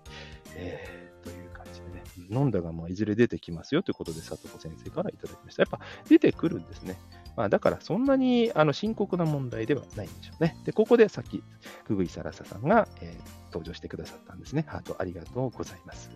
[0.56, 5.63] えー、という感じでね、飲んだがまあいずれ出てきますよということで、佐藤先生からいただきました。
[5.63, 6.97] やっぱ出てくるんですね。
[7.36, 10.58] まあ、だからそんなにあの深刻な問題ではないんでしょうね。
[10.63, 11.43] で、ここでさっき、
[11.86, 14.65] くぐいさらささんが、えー、登場してくださったんですね。
[14.67, 16.10] ハートありがとうございます。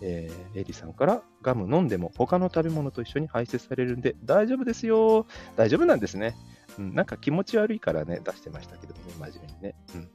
[0.00, 5.26] えー、エリさんからガム飲んでも他の食べ物と一緒に排泄されるんで大丈夫ですよ。
[5.56, 6.36] 大丈夫なんですね。
[6.78, 9.74] うん、なんか気持ち悪いからね、出してましたけどね、真面目にね。
[9.94, 10.08] うん。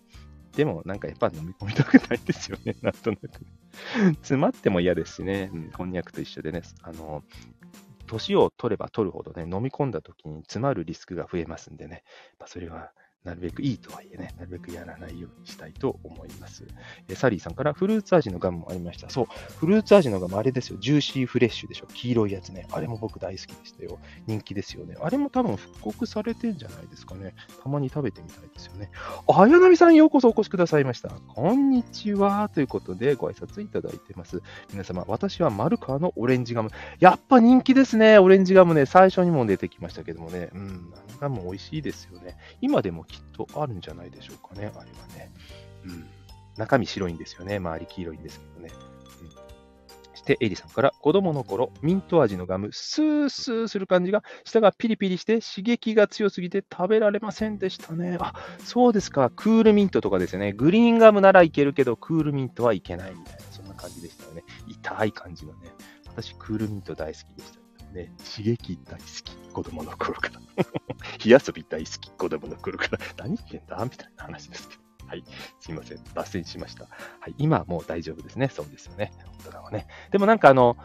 [0.56, 3.30] でも、なんかやっぱ飲み込みたくないですよね、 なんとなく。
[4.17, 7.24] 詰まっても嫌ですしね、うん、こんにゃくと一緒でね、あの、
[8.06, 12.04] 年を取れば取るほどね、飲み込んだ時に詰まるリスクが増えますんでね、
[12.39, 12.91] まあ、それは
[13.23, 16.65] なるべくいいとはいえね、なるべくやらないようにしたいと思います。
[17.07, 19.09] えサリーさんからフルーツ味のガムもありました。
[19.09, 19.25] そう、
[19.57, 20.77] フルーツ味のガム、あれですよ。
[20.79, 21.88] ジューシーフレッシュでしょ。
[21.93, 22.67] 黄色いやつね。
[22.71, 23.99] あれも僕大好きでしたよ。
[24.27, 24.95] 人気ですよね。
[25.01, 27.33] あれも多分復刻されてんじゃないですかね。
[27.63, 28.89] たまに食べてみたいですよね。
[29.27, 31.09] あやなみさん、ようこそお越しくださいました。
[31.09, 32.49] こんにちは。
[32.53, 34.41] ということで、ご挨拶いただいてます。
[34.71, 36.71] 皆様、私はマルカワのオレンジガム。
[36.99, 38.17] やっぱ人気ですね。
[38.19, 38.86] オレンジガムね。
[38.86, 40.49] 最初にも出てきましたけどもね。
[40.53, 40.91] うん。
[40.93, 42.36] あのガム美味しいですよね。
[42.59, 45.32] 今でもきっとあるんじゃないでしょうかね、あれはね。
[45.86, 46.08] うん。
[46.58, 47.58] 中身白いんですよね。
[47.58, 48.71] 周り黄色いんですけどね。
[49.21, 49.38] うん、そ
[50.15, 58.17] して、エリさんから、子供の頃、ミント味のガム、スースーする感じが、舌がピリピリして刺激が強すぎて食べられませんでしたね。
[58.19, 59.30] あ、そうですか。
[59.30, 60.54] クールミントとかですね。
[60.54, 64.43] グリーンガムならいけるけど、クールミントはいけないみたいな、そんな感じでしたよね。
[64.67, 65.69] 痛い感じのね。
[66.08, 67.63] 私、クールミント大好きでした。
[67.93, 70.41] ね、刺激大好き、子供の頃から。
[71.19, 72.99] 火遊び大好き、子供の頃から。
[73.17, 74.81] 何言ってんだみたいな話ですけど。
[75.07, 75.23] はい。
[75.59, 76.03] すいません。
[76.13, 76.85] 脱線しました。
[76.85, 76.89] は
[77.29, 77.35] い。
[77.37, 78.49] 今はもう大丈夫ですね。
[78.49, 79.13] そうですよね。
[79.45, 79.87] 大人はね。
[80.11, 80.75] でもなんかあの、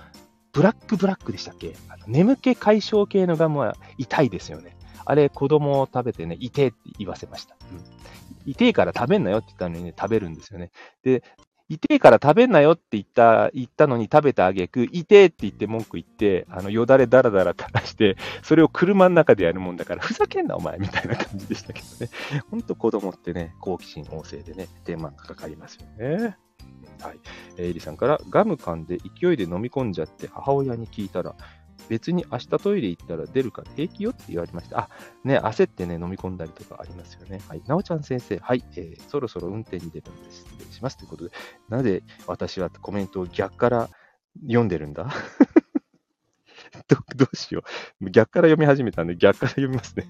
[0.52, 1.76] ブラックブラックでしたっけ？
[1.88, 4.76] あの眠気解消系のガムは痛いですよね。
[5.04, 7.56] あれ、子供を食べてね、痛えって言わせました。
[7.70, 7.84] うん。
[8.44, 10.70] 痛えから食べんなよって言ったのにね、食べるんですよね。
[11.02, 11.22] で、
[11.68, 22.10] 痛えから食べんなよって言った、言ったのに食べたあげく、痛えって言って文句言って、あの、よだれだらだら垂らして、それを車の中でやるもんだから、ふざけんなお前みたいな感じでしたけどね。
[22.50, 26.36] ほんと子供ってね、好奇心旺盛でね、手間がかかりますよね。
[27.00, 27.20] はい。
[27.58, 31.36] えりさんから、ガム噛んで勢いで飲み込んじゃって母親に聞いたら、
[31.88, 34.78] 別に明日トイレ行ったら出るから平気よって言われました。
[34.78, 34.90] あ、
[35.24, 37.40] ね、焦ってね、飲み込んだりとかありますよね。
[37.48, 37.62] はい。
[37.66, 40.30] なおちゃん先生、はい、えー、そろそろ運転に出るので。
[40.30, 40.98] 失礼します。
[40.98, 41.30] ということで、
[41.68, 43.88] なぜ私はコメントを逆から
[44.42, 45.10] 読んでるんだ？
[46.86, 47.62] どどうしよ
[48.00, 48.10] う。
[48.10, 50.06] 逆から読み始めたんで、逆から読みますね。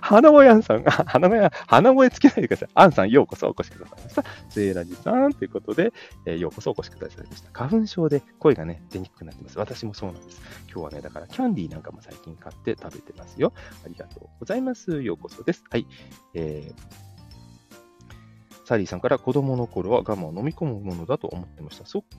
[0.00, 2.68] 花小屋さん、花小屋、花声つけないでください。
[2.74, 4.24] アンさん、ようこそお越しくださいました。
[4.50, 5.92] セーラジさんということで、
[6.26, 7.50] えー、ようこそお越しくださいました。
[7.52, 9.58] 花粉症で声がね、出にくくなってます。
[9.58, 10.40] 私もそうなんです。
[10.70, 13.52] 今日はね、だからキャンディーなんかも最近買って食べてますよ。
[13.84, 15.02] ありがとうございます。
[15.02, 15.64] ようこそです。
[15.70, 15.86] はい。
[16.34, 17.06] えー
[18.66, 21.86] サリーさんから子供の頃は我慢を飲み込むものだと思ってました。
[21.86, 22.16] そっか。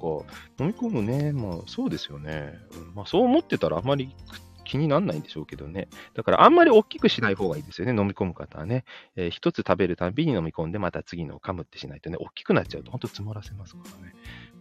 [0.63, 1.33] 飲み込むね。
[1.33, 2.53] まあそうですよね。
[2.95, 4.15] まあそう思ってたらあまり
[4.63, 5.89] 気にならないんでしょうけどね。
[6.13, 7.99] だからあんまり大きくしない方がいいですよね。
[7.99, 8.85] 飲み込む方はね。
[9.17, 14.13] えー、一つ食べるたびに飲み込んでまた次のを噛むってしないとね、大きくなっちゃうと本当つまらせますからね。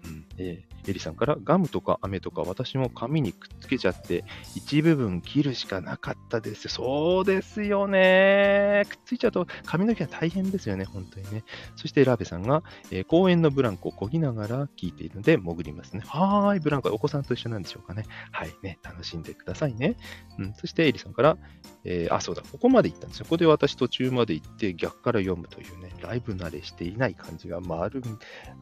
[0.06, 0.25] うん。
[0.38, 6.68] えー、エリさんからガムとか飴とか私も紙にくっつけちゃって一部分切るしかなかったです。
[6.68, 8.84] そうですよね。
[8.88, 10.84] くっついちゃうと髪の毛は大変ですよね。
[10.84, 11.44] 本当にね。
[11.76, 16.02] そしてラーベさんが、えー、公園のブランコを漕ぎながら聞いているので潜りますね。
[16.06, 16.60] はーい。
[16.60, 18.04] ブランコ、お子さんと一緒なんでしょうかね。
[18.30, 18.78] はいね。
[18.82, 19.96] 楽しんでくださいね。
[20.38, 20.54] うん。
[20.54, 21.38] そしてエリさんから、
[21.84, 22.42] えー、あ、そうだ。
[22.42, 23.24] ここまで行ったんですよ。
[23.24, 28.02] ここで私途中まで行って逆から読むというね、ライブ慣れしていない感じが丸、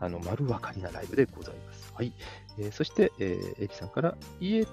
[0.01, 1.64] あの、丸分かりなライブでございます。
[1.95, 2.13] はい。
[2.59, 4.67] えー、そして、えー、エリさんから、家、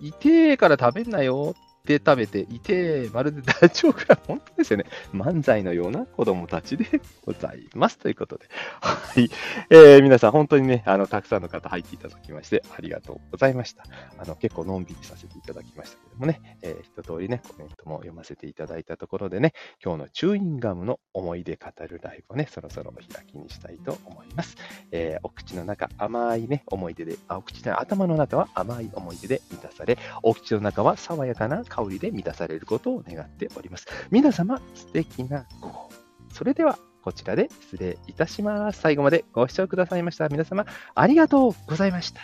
[0.00, 1.54] いてーから食べんなよ。
[1.94, 4.86] って食べていて、まるでダチョウ倶楽部、本当ですよね。
[5.14, 6.84] 漫才のような子供たちで
[7.24, 7.98] ございます。
[7.98, 8.48] ということで。
[8.80, 9.30] はい。
[9.70, 13.84] えー、皆さん本当にね、あの、たくさんの方入っていただきまして、ありがとうございました。
[14.18, 24.56] あの、結構のんびりさせていただきましたけどもね、えー、一通りね、コメントも読ませていただいたところでね、今日のチューインガムの思い出語るライブをね、そろそろお開きにしたいと思います。
[24.90, 33.86] えー、お口の中、甘いね、思い出で、あ、お口の頭の中は甘い思い出で満たされ、お口の中は爽やかな香香りで満たされることを願っております。
[34.10, 35.90] 皆様、素敵な午後。
[36.32, 38.80] それでは、こちらで失礼いたします。
[38.80, 40.64] 最後までご視聴くださいました皆様、
[40.94, 42.22] ありがとうございました。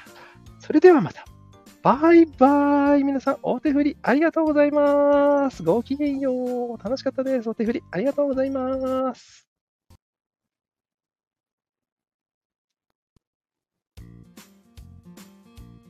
[0.58, 1.24] それではまた。
[1.82, 5.62] バイバイ皆さん、お手振りありがとうございます。
[5.62, 6.82] ごきげんよう。
[6.82, 7.48] 楽しかったです。
[7.48, 9.51] お手振りありがとうございます。